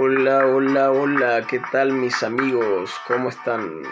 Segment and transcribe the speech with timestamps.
[0.00, 2.94] Hola, hola, hola, ¿qué tal mis amigos?
[3.08, 3.82] ¿Cómo están?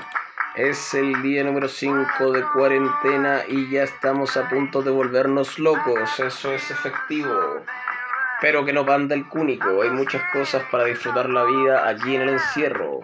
[0.55, 6.21] Es el día número 5 de cuarentena y ya estamos a punto de volvernos locos,
[6.21, 7.61] eso es efectivo.
[8.41, 12.23] Pero que no panda el cúnico, hay muchas cosas para disfrutar la vida aquí en
[12.23, 13.01] el encierro.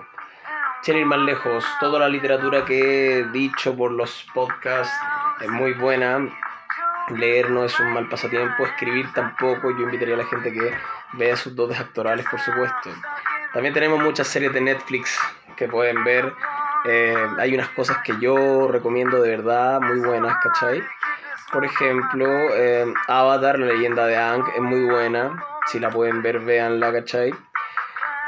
[0.82, 4.94] Sin ir más lejos, toda la literatura que he dicho por los podcasts
[5.40, 6.20] es muy buena.
[7.18, 9.70] Leer no es un mal pasatiempo, escribir tampoco.
[9.70, 10.72] Yo invitaría a la gente que
[11.14, 12.90] vea sus dotes actorales, por supuesto.
[13.52, 15.18] También tenemos muchas series de Netflix
[15.56, 16.32] que pueden ver.
[16.84, 20.82] Eh, hay unas cosas que yo recomiendo de verdad muy buenas, ¿cachai?
[21.52, 25.44] Por ejemplo, eh, Avatar, la leyenda de Ang, es muy buena.
[25.66, 27.32] Si la pueden ver, véanla, ¿cachai?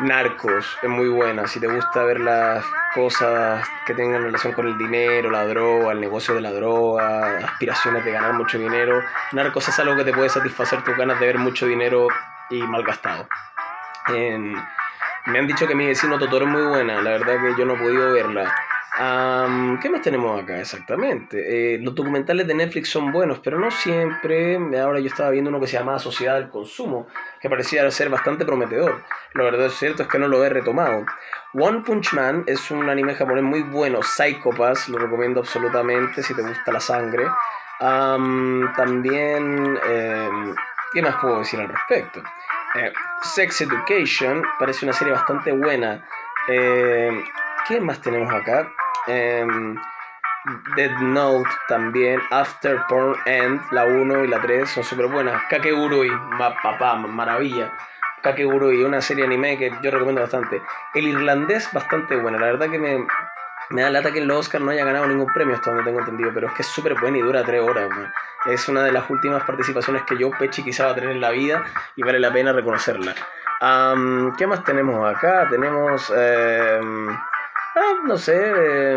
[0.00, 1.46] Narcos es muy buena.
[1.46, 6.00] Si te gusta ver las cosas que tengan relación con el dinero, la droga, el
[6.00, 9.00] negocio de la droga, aspiraciones de ganar mucho dinero,
[9.32, 12.08] Narcos es algo que te puede satisfacer tus ganas de ver mucho dinero
[12.50, 13.28] y mal gastado.
[14.08, 17.00] me han dicho que mi vecino Totoro es muy buena.
[17.00, 18.52] La verdad que yo no he podido verla.
[18.96, 21.74] ¿Qué más tenemos acá exactamente?
[21.74, 24.56] Eh, los documentales de Netflix son buenos, pero no siempre.
[24.78, 27.08] Ahora yo estaba viendo uno que se llama Sociedad del Consumo,
[27.44, 29.02] que parecía ser bastante prometedor.
[29.34, 31.04] Lo verdad es cierto es que no lo he retomado.
[31.52, 34.02] One Punch Man es un anime japonés muy bueno.
[34.02, 37.26] Psychopass, lo recomiendo absolutamente si te gusta la sangre.
[37.78, 40.54] también, em,
[40.94, 42.22] ¿qué más puedo decir al respecto?
[42.76, 46.02] Eh, Sex Education parece una serie bastante buena.
[46.48, 47.24] Eh,
[47.68, 48.72] ¿Qué más tenemos acá?
[50.46, 55.42] Em, Dead Note también, After Porn End, la 1 y la 3 son súper buenas.
[55.48, 57.72] Kakegurui, ma, papá, maravilla.
[58.22, 60.62] Kakegurui, una serie anime que yo recomiendo bastante.
[60.94, 62.38] El irlandés, bastante buena.
[62.38, 63.06] La verdad que me,
[63.70, 66.30] me da lata que los Oscar no haya ganado ningún premio, hasta donde tengo entendido,
[66.34, 67.90] pero es que es súper buena y dura 3 horas.
[68.46, 71.30] Es una de las últimas participaciones que yo, Pechi, quizá va a tener en la
[71.30, 71.64] vida
[71.96, 73.14] y vale la pena reconocerla.
[74.36, 75.48] ¿Qué más tenemos acá?
[75.48, 76.12] Tenemos...
[76.14, 77.16] Em,
[77.76, 78.96] Ah, no sé, eh,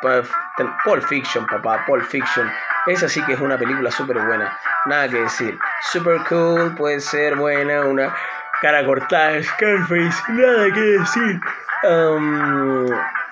[0.00, 2.50] Pulp Fiction, papá, Pulp Fiction.
[2.86, 5.58] Esa sí que es una película súper buena, nada que decir.
[5.92, 8.14] Super cool, puede ser buena, una
[8.60, 11.40] cara cortada, Scarface, nada que decir.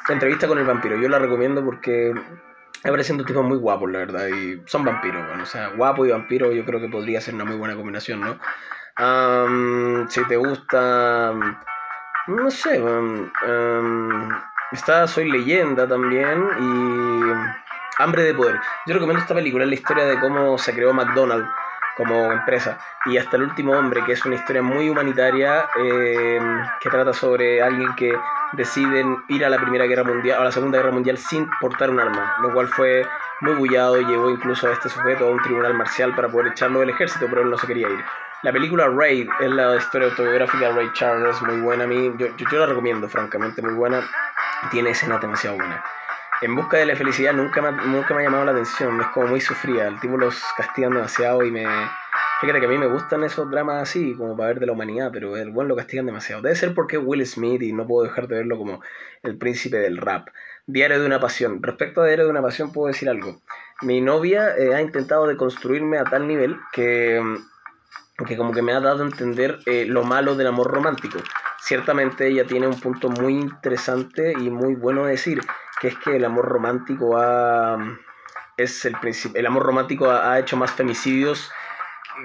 [0.09, 2.13] entrevista con el vampiro, yo la recomiendo porque
[2.85, 6.11] aparecen dos tipos muy guapos, la verdad, y son vampiros, bueno, o sea, guapo y
[6.11, 8.39] vampiro yo creo que podría ser una muy buena combinación, ¿no?
[10.09, 11.33] si te gusta,
[12.29, 12.81] no sé,
[14.73, 18.61] Está Soy Leyenda también y Hambre de Poder.
[18.87, 21.49] Yo recomiendo esta película, es la historia de cómo se creó McDonald's
[21.97, 26.41] como empresa y hasta el último hombre, que es una historia muy humanitaria eh,
[26.81, 28.13] que trata sobre alguien que
[28.53, 32.01] decide ir a la Primera Guerra Mundial, a la Segunda Guerra Mundial sin portar un
[32.01, 33.07] arma, lo cual fue
[33.43, 36.81] muy bullado y llevó incluso a este sujeto a un tribunal marcial para poder echarlo
[36.81, 38.05] del ejército, pero él no se quería ir.
[38.43, 42.27] La película Raid es la historia autobiográfica de Ray Charles, muy buena a mí, yo,
[42.37, 44.03] yo la recomiendo, francamente, muy buena
[44.71, 45.81] tiene escenas demasiado buenas.
[46.41, 49.29] En busca de la felicidad nunca me, nunca me ha llamado la atención, es como
[49.29, 51.65] muy sufrida, el tipo los castigan demasiado y me...
[52.41, 55.11] Fíjate que a mí me gustan esos dramas así, como para ver de la humanidad,
[55.13, 56.43] pero el buen lo castigan demasiado.
[56.43, 58.83] Debe ser porque Will Smith y no puedo dejar de verlo como
[59.23, 60.29] el príncipe del rap.
[60.67, 61.63] Diario de una pasión.
[61.63, 63.41] Respecto a Diario de una pasión puedo decir algo.
[63.81, 67.23] Mi novia eh, ha intentado deconstruirme a tal nivel que,
[68.27, 71.21] que como que me ha dado a entender eh, lo malo del amor romántico
[71.65, 75.41] ciertamente ella tiene un punto muy interesante y muy bueno de decir,
[75.81, 77.79] que es que el amor romántico ha,
[78.59, 78.95] es el,
[79.35, 81.51] el amor romántico ha, hecho más femicidios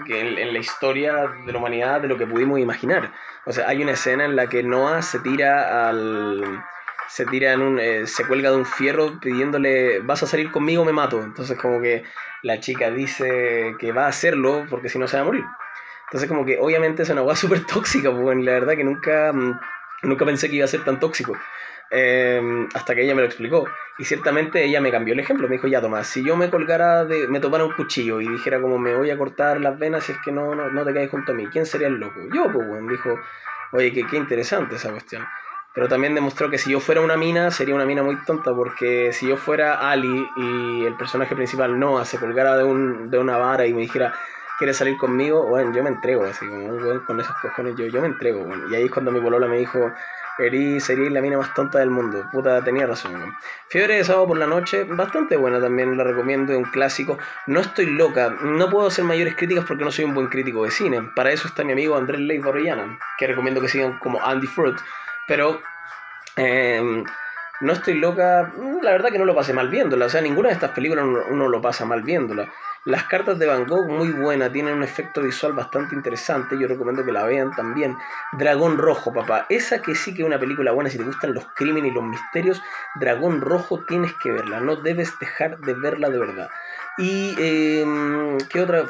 [0.08, 3.14] en, en, la historia de la humanidad de lo que pudimos imaginar.
[3.46, 6.62] O sea, hay una escena en la que Noah se tira al
[7.08, 10.86] se tira en un eh, se cuelga de un fierro pidiéndole vas a salir conmigo
[10.86, 12.04] me mato entonces como que
[12.44, 15.44] la chica dice que va a hacerlo porque si no se va a morir
[16.10, 19.60] entonces como que obviamente es una agua súper tóxica, pues la verdad que nunca, mm,
[20.04, 21.38] nunca pensé que iba a ser tan tóxico.
[21.92, 23.66] Em, hasta que ella me lo explicó.
[23.98, 25.48] Y ciertamente ella me cambió el ejemplo.
[25.48, 28.62] Me dijo, ya Tomás, si yo me colgara, de, me tomara un cuchillo y dijera
[28.62, 31.10] como me voy a cortar las venas si es que no, no, no te caes
[31.10, 32.20] junto a mí, ¿quién sería el loco?
[32.34, 33.20] Yo, pues, bueno, dijo,
[33.72, 35.26] oye, qué, qué interesante esa cuestión.
[35.74, 39.14] Pero también demostró que si yo fuera una mina, sería una mina muy tonta, porque
[39.14, 43.38] si yo fuera Ali y el personaje principal Noah se colgara de, un, de una
[43.38, 44.14] vara y me dijera,
[44.60, 48.08] quiere salir conmigo, bueno, yo me entrego, así como con esos cojones, yo, yo me
[48.08, 48.46] entrego.
[48.70, 49.92] Y ahí es cuando mi polola me dijo,
[50.38, 52.28] Eri, sería la mina más tonta del mundo.
[52.32, 53.34] Puta, tenía razón, weón.
[53.70, 57.18] Fiebre de sábado por la noche, bastante buena también, la recomiendo, es un clásico.
[57.48, 60.72] No estoy loca, no puedo hacer mayores críticas porque no soy un buen crítico de
[60.72, 61.10] cine.
[61.16, 64.78] Para eso está mi amigo Andrés Ley Orellana, que recomiendo que sigan como Andy Fruit.
[65.26, 65.62] Pero...
[66.36, 67.04] Eh,
[67.62, 70.54] no estoy loca, la verdad que no lo pasé mal viéndola, o sea, ninguna de
[70.54, 72.50] estas películas uno, lo pasa mal viéndola.
[72.86, 76.58] Las cartas de Van Gogh, muy buena, tienen un efecto visual bastante interesante.
[76.58, 77.98] Yo recomiendo que la vean también.
[78.32, 79.46] Dragón Rojo, papá.
[79.50, 80.90] Esa que sí que es una película buena.
[80.90, 82.62] Si te gustan los crímenes y los misterios,
[82.96, 84.62] Dragón Rojo tienes que verla.
[84.62, 86.50] No debes dejar de verla de verdad.
[86.98, 87.86] Y, eh,
[88.50, 88.86] ¿qué otra?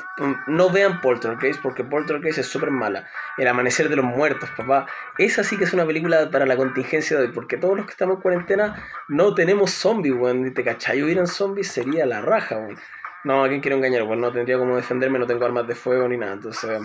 [0.46, 3.08] No vean Poltergeist porque Poltergeist es súper mala.
[3.38, 4.86] El Amanecer de los Muertos, papá.
[5.18, 7.32] Esa sí que es una película para la contingencia de hoy.
[7.32, 10.54] Porque todos los que estamos en cuarentena no tenemos zombies, weón.
[10.54, 12.78] Te cachai, hubieran zombies sería la raja, weón.
[13.24, 14.06] No, ¿a quién quiero engañar?
[14.06, 16.82] Pues no tendría como defenderme, no tengo armas de fuego ni nada, entonces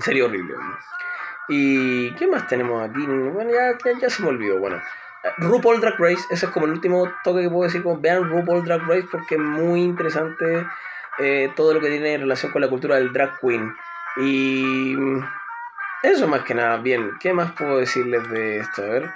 [0.00, 0.54] sería horrible.
[1.48, 3.06] ¿Y qué más tenemos aquí?
[3.06, 4.58] Bueno, ya, ya, se me olvidó.
[4.58, 4.82] Bueno,
[5.38, 7.82] RuPaul Drag Race, ese es como el último toque que puedo decir.
[7.82, 10.66] Como, vean RuPaul Drag Race porque es muy interesante
[11.18, 13.72] eh, todo lo que tiene en relación con la cultura del drag queen.
[14.16, 14.96] Y
[16.02, 16.78] eso más que nada.
[16.78, 18.82] Bien, ¿qué más puedo decirles de esto?
[18.82, 19.10] A ver.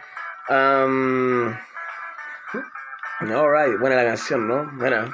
[3.20, 4.70] Alright, buena la canción, ¿no?
[4.72, 5.10] Buena.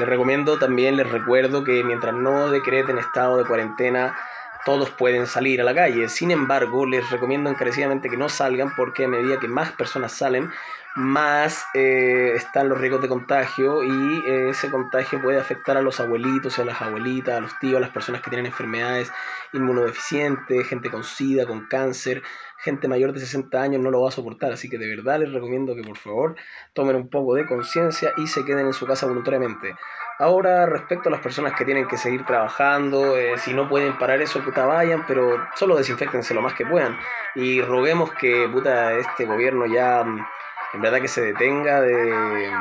[0.00, 4.16] Les recomiendo también, les recuerdo que mientras no decreten estado de cuarentena,
[4.64, 6.08] todos pueden salir a la calle.
[6.08, 10.50] Sin embargo, les recomiendo encarecidamente que no salgan porque a medida que más personas salen,
[10.96, 16.00] más eh, están los riesgos de contagio y eh, ese contagio puede afectar a los
[16.00, 19.12] abuelitos a las abuelitas, a los tíos, a las personas que tienen enfermedades
[19.52, 22.22] inmunodeficientes, gente con sida, con cáncer,
[22.58, 24.52] gente mayor de 60 años no lo va a soportar.
[24.52, 26.34] Así que de verdad les recomiendo que por favor
[26.72, 29.74] tomen un poco de conciencia y se queden en su casa voluntariamente.
[30.20, 34.20] Ahora, respecto a las personas que tienen que seguir trabajando, eh, si no pueden parar
[34.20, 36.98] eso, puta, vayan, pero solo desinfectense lo más que puedan.
[37.34, 40.26] Y roguemos que, puta, este gobierno ya, mm,
[40.74, 42.52] en verdad que se detenga de,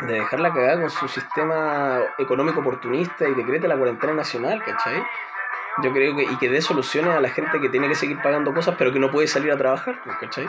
[0.00, 5.02] de dejar cagada con su sistema económico oportunista y decrete la cuarentena nacional, ¿cachai?
[5.82, 8.52] Yo creo que, y que dé soluciones a la gente que tiene que seguir pagando
[8.52, 10.46] cosas, pero que no puede salir a trabajar, ¿cachai?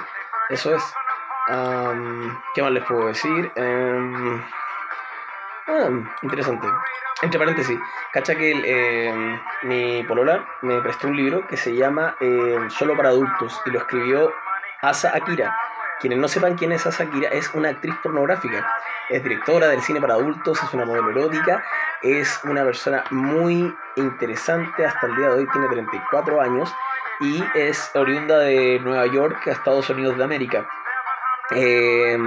[0.49, 0.83] Eso es.
[2.53, 3.49] ¿Qué más les puedo decir?
[3.55, 4.41] Em,
[5.67, 5.89] ah,
[6.21, 6.67] interesante.
[7.21, 7.79] Entre paréntesis,
[8.13, 13.09] cacha que em, mi polola me prestó un libro que se llama em, Solo para
[13.09, 14.33] adultos y lo escribió
[14.81, 15.57] Asa Akira.
[15.99, 18.71] Quienes no sepan quién es Asa Akira, es una actriz pornográfica.
[19.09, 21.63] Es directora del cine para adultos, es una modelo erótica
[22.01, 26.73] es una persona muy interesante, hasta el día de hoy tiene 34 años
[27.19, 30.67] y es oriunda de Nueva York a Estados Unidos de América.
[31.51, 32.17] Eh,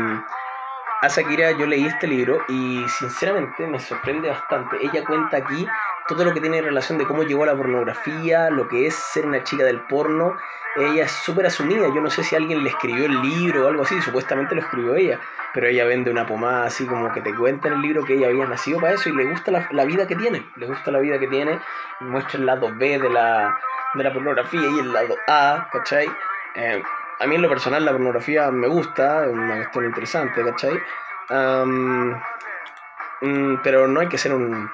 [1.02, 4.76] a Shakira yo leí este libro y sinceramente me sorprende bastante.
[4.82, 5.66] Ella cuenta aquí
[6.06, 9.24] todo lo que tiene relación de cómo llegó a la pornografía, lo que es ser
[9.24, 10.36] una chica del porno.
[10.76, 11.86] Ella es súper asumida.
[11.94, 14.94] Yo no sé si alguien le escribió el libro o algo así, supuestamente lo escribió
[14.94, 15.18] ella,
[15.54, 18.28] pero ella vende una pomada así como que te cuenta en el libro que ella
[18.28, 20.46] había nacido para eso y le gusta la, vida que tiene.
[20.56, 21.58] Le gusta la vida que tiene.
[22.00, 23.58] Muestra el lado B de la,
[23.94, 26.10] de la pornografía y el lado A, ¿cachai?
[26.56, 26.82] Eh,
[27.20, 30.80] a mí en lo personal la pornografía me gusta, es una cuestión interesante, ¿cachai?
[33.20, 34.70] Mm, pero no hay que ser un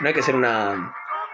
[0.00, 0.92] no hay que ser una,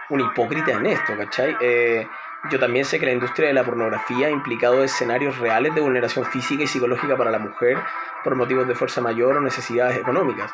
[0.09, 1.55] un hipócrita en esto, ¿cachai?
[1.59, 2.07] Eh,
[2.49, 6.25] yo también sé que la industria de la pornografía ha implicado escenarios reales de vulneración
[6.25, 7.77] física y psicológica para la mujer
[8.23, 10.51] por motivos de fuerza mayor o necesidades económicas.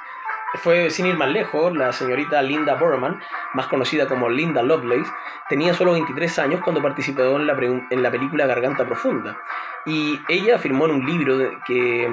[0.56, 3.22] Fue sin ir más lejos, la señorita Linda Borman,
[3.54, 5.10] más conocida como Linda Lovelace,
[5.48, 7.54] tenía solo 23 años cuando participó en la,
[7.90, 9.38] en la película Garganta Profunda.
[9.86, 12.08] Y ella afirmó en un libro que,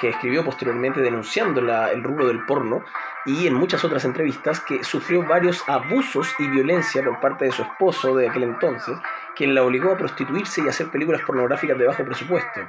[0.00, 2.84] que escribió posteriormente denunciando la, el rubro del porno
[3.24, 7.62] y en muchas otras entrevistas que sufrió varios abusos y violencia por parte de su
[7.62, 8.96] esposo de aquel entonces,
[9.36, 12.60] quien la obligó a prostituirse y a hacer películas pornográficas de bajo presupuesto.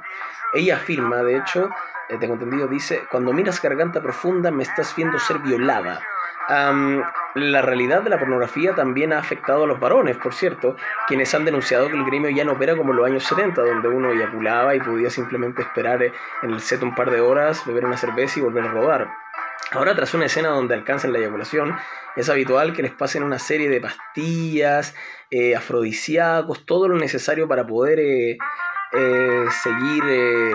[0.54, 1.70] Ella afirma, de hecho,
[2.08, 6.00] eh, tengo entendido, dice, cuando miras garganta profunda me estás viendo ser violada.
[7.34, 11.44] la realidad de la pornografía también ha afectado a los varones, por cierto, quienes han
[11.44, 14.74] denunciado que el gremio ya no opera como en los años 70, donde uno eyaculaba
[14.74, 18.38] y podía simplemente esperar eh, en el set un par de horas, beber una cerveza
[18.38, 19.08] y volver a rodar.
[19.72, 21.76] Ahora, tras una escena donde alcanzan la eyaculación,
[22.16, 24.94] es habitual que les pasen una serie de pastillas,
[25.30, 28.38] eh, afrodisíacos, todo lo necesario para poder eh,
[29.62, 30.54] seguir eh,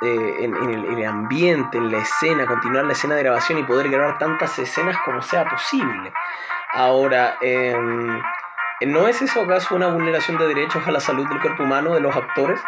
[0.00, 4.56] en, el, ambiente, en la escena, continuar la escena de grabación y poder grabar tantas
[4.60, 6.12] escenas como sea posible.
[6.72, 8.20] Ahora, em,
[8.82, 12.00] ¿no es eso acaso una vulneración de derechos a la salud del cuerpo humano de
[12.00, 12.60] los actores?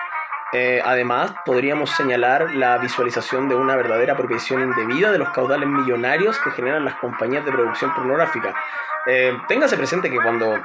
[0.52, 6.38] Eh, además, podríamos señalar la visualización de una verdadera apropiación indebida de los caudales millonarios
[6.38, 8.55] que generan las compañías de producción pornográfica.
[9.07, 10.59] Eh, téngase presente que cuando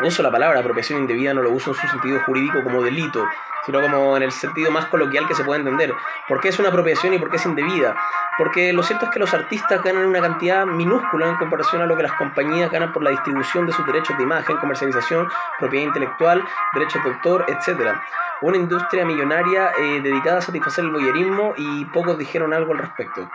[0.00, 3.26] uso la palabra apropiación indebida, no lo uso en su sentido jurídico como delito,
[3.64, 5.92] sino como en el sentido más coloquial que se puede entender.
[6.28, 7.96] ¿Por qué es una apropiación y por qué es indebida?
[8.36, 11.96] Porque lo cierto es que los artistas ganan una cantidad minúscula en comparación a lo
[11.96, 16.44] que las compañías ganan por la distribución de sus derechos de imagen, comercialización, propiedad intelectual,
[16.74, 17.96] derechos de autor, etc.
[18.42, 23.30] Una industria millonaria eh, dedicada a satisfacer el boyerismo y pocos dijeron algo al respecto.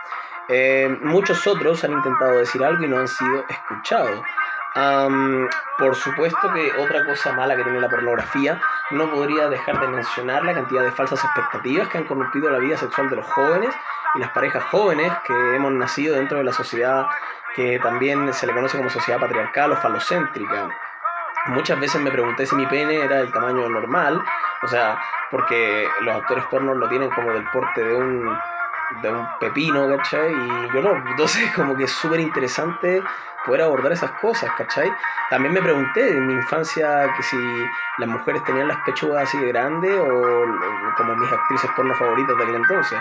[0.48, 4.20] Eh, muchos otros han intentado decir algo y no han sido escuchados
[4.74, 8.60] por supuesto que otra cosa mala que tiene la pornografía,
[8.90, 12.76] no podría dejar de mencionar la cantidad de falsas expectativas que han corrompido la vida
[12.76, 13.74] sexual de los jóvenes
[14.14, 17.06] y las parejas jóvenes que hemos nacido dentro de la sociedad
[17.54, 20.68] que también se le conoce como sociedad patriarcal o falocéntrica.
[21.46, 24.22] Muchas veces me pregunté si mi pene era del tamaño normal,
[24.62, 25.00] o sea,
[25.30, 28.38] porque los actores pornos lo tienen como del porte de un,
[29.02, 30.32] de un pepino, ¿cachai?
[30.32, 33.02] Y yo no, entonces como que es súper interesante
[33.44, 34.92] poder abordar esas cosas, ¿cachai?
[35.30, 37.36] También me pregunté en mi infancia que si
[37.98, 42.42] las mujeres tenían las pechugas así de grandes o, como mis actrices porno favoritas de
[42.42, 42.98] aquel entonces.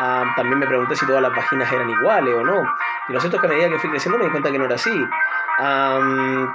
[0.00, 2.62] Ah, también me pregunté si todas las vaginas eran iguales o no.
[3.08, 4.66] Y lo cierto es que a medida que fui creciendo me di cuenta que no
[4.66, 5.08] era así.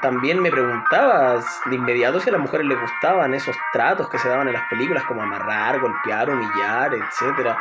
[0.01, 1.35] también me preguntaba
[1.65, 4.67] de inmediato si a las mujeres les gustaban esos tratos que se daban en las
[4.69, 7.55] películas, como amarrar, golpear, humillar, etc.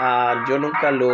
[0.00, 1.12] Ah, yo nunca lo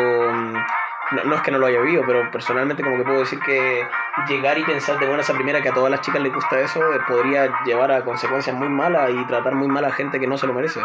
[1.24, 3.86] no, es que no lo haya vivido, pero personalmente como que puedo decir que
[4.28, 6.80] llegar y pensar de buenas a primera que a todas las chicas les gusta eso
[6.92, 10.36] eh, podría llevar a consecuencias muy malas y tratar muy mal a gente que no
[10.38, 10.80] se lo merece.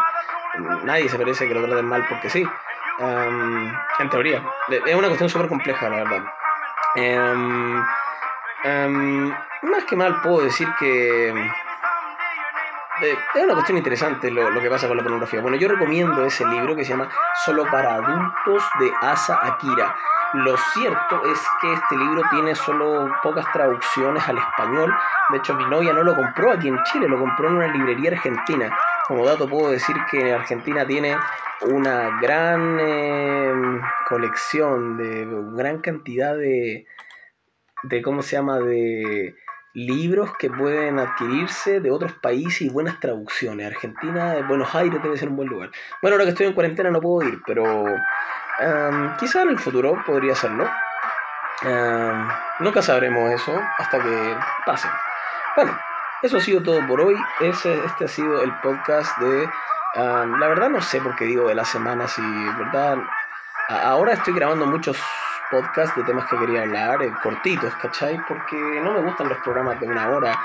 [0.83, 2.47] Nadie se merece que lo traten mal porque sí.
[2.99, 4.43] Em, en teoría.
[4.85, 6.23] Es una cuestión súper compleja, la verdad.
[6.95, 7.83] Em,
[8.63, 9.29] em,
[9.61, 11.29] más que mal puedo decir que
[13.01, 15.39] eh, es una cuestión interesante lo, lo, que pasa con la pornografía.
[15.39, 17.09] Bueno, yo recomiendo ese libro que se llama
[17.45, 19.95] Solo para adultos de Asa Akira.
[20.33, 24.93] Lo cierto es que este libro tiene solo pocas traducciones al español.
[25.31, 28.11] De hecho, mi novia no lo compró aquí en Chile, lo compró en una librería
[28.11, 28.77] argentina.
[29.07, 31.17] Como dato puedo decir que Argentina tiene
[31.61, 36.85] una gran eh, colección de gran cantidad de,
[37.83, 38.59] de ¿cómo se llama?
[38.59, 39.35] de
[39.73, 43.67] libros que pueden adquirirse de otros países y buenas traducciones.
[43.67, 45.71] Argentina, Buenos Aires debe ser un buen lugar.
[46.01, 47.85] Bueno, ahora que estoy en cuarentena no puedo ir, pero
[48.59, 50.69] um, quizá en el futuro podría serlo.
[52.59, 54.87] nunca sabremos eso hasta que pase.
[55.55, 55.77] Bueno,
[56.21, 57.15] eso ha sido todo por hoy.
[57.39, 59.49] Este ha sido el podcast de...
[59.95, 62.21] la verdad no sé por qué digo de la semana, si
[62.57, 62.97] verdad...
[63.69, 64.97] Ahora estoy grabando muchos
[65.49, 68.19] podcast de temas que quería hablar, eh, cortitos, ¿cachai?
[68.27, 70.37] Porque no me gustan los programas de una hora,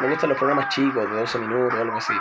[0.00, 2.14] me gustan los programas chicos, de 12 minutos algo así.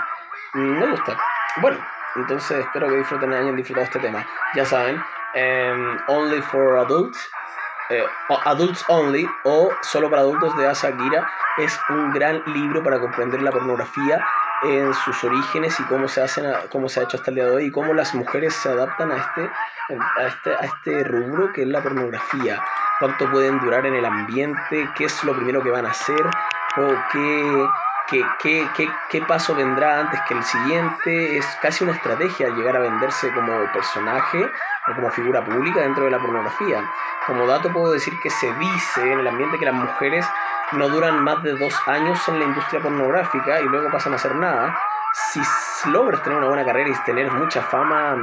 [0.53, 1.17] Mm, me gusta.
[1.61, 1.77] Bueno,
[2.15, 4.25] entonces espero que disfruten, hayan disfrutado este tema.
[4.53, 5.01] Ya saben,
[5.35, 7.29] em, Only for Adults,
[7.89, 8.03] eh,
[8.45, 10.91] Adults Only o Solo para Adultos de Asa
[11.57, 14.25] es un gran libro para comprender la pornografía
[14.63, 17.51] en sus orígenes y cómo se, hacen, cómo se ha hecho hasta el día de
[17.51, 19.49] hoy y cómo las mujeres se adaptan a este,
[20.17, 22.61] a este, a este rubro que es la pornografía,
[22.99, 26.25] cuánto pueden durar en el ambiente, qué es lo primero que van a hacer
[26.77, 27.67] o qué,
[28.09, 31.37] qué, qué, qué, qué paso vendrá antes que el siguiente.
[31.37, 34.45] Es casi una estrategia llegar a venderse como personaje
[34.87, 36.83] o como figura pública dentro de la pornografía.
[37.25, 40.25] Como dato puedo decir que se dice en el ambiente que las mujeres
[40.73, 44.35] no duran más de dos años en la industria pornográfica y luego pasan a hacer
[44.35, 44.77] nada,
[45.13, 45.41] si
[45.89, 48.17] logras tener una buena carrera y tener mucha fama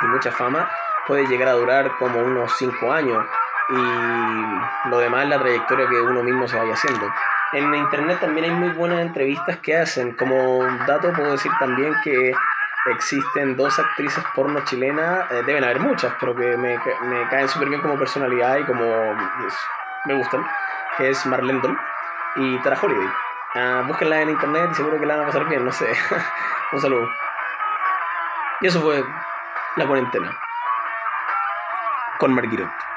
[0.00, 0.70] y mucha fama,
[1.06, 3.24] puede llegar a durar como unos cinco años
[3.70, 7.10] y lo demás es la trayectoria que uno mismo se vaya haciendo.
[7.52, 10.12] En internet también hay muy buenas entrevistas que hacen.
[10.16, 12.32] Como dato puedo decir también que
[12.90, 16.78] existen dos actrices porno chilenas, eh, deben haber muchas, pero que me,
[17.30, 18.84] caen súper bien como personalidad y como
[20.06, 20.44] me gustan
[20.96, 21.78] que es Marlendon,
[22.36, 23.08] y Tara Holiday.
[23.54, 25.86] Uh, búsquenla en internet y seguro que la van a pasar bien, no sé.
[26.72, 27.08] Un saludo.
[28.60, 29.04] Y eso fue
[29.76, 30.38] la cuarentena
[32.18, 32.91] con Marguerite.